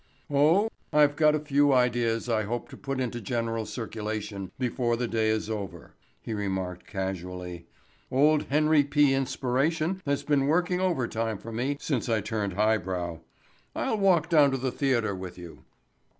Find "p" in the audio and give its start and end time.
8.83-9.13